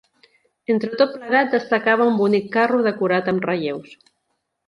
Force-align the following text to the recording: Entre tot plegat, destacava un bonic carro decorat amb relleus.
Entre 0.75 0.87
tot 1.01 1.11
plegat, 1.17 1.51
destacava 1.57 2.07
un 2.13 2.17
bonic 2.23 2.49
carro 2.57 2.81
decorat 2.87 3.31
amb 3.35 3.47
relleus. 3.51 3.93